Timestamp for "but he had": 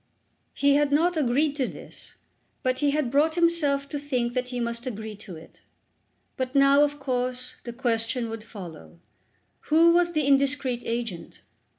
2.63-3.11